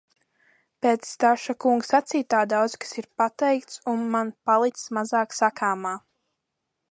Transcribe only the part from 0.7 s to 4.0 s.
Pēc Staša kunga sacītā daudz kas ir pateikts